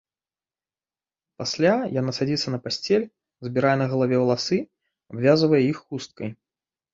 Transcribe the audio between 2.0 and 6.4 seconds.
садзіцца на пасцель, збірае на галаве валасы, абвязвае іх хусткай.